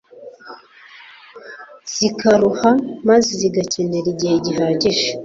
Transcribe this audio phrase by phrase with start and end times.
[1.95, 2.71] zikaruha,
[3.09, 5.07] maze zigakenera igihe gihagije